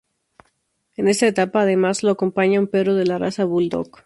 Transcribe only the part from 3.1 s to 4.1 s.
raza bulldog.